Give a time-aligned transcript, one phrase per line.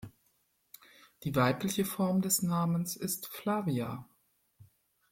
[1.21, 4.09] Die weibliche Form des Namens ist Flavia.